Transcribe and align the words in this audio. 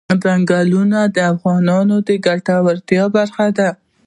ځنګلونه 0.23 0.99
د 1.15 1.17
افغانانو 1.33 1.95
د 2.07 2.09
ګټورتیا 2.25 3.03
برخه 3.15 3.47
ده. 3.57 3.69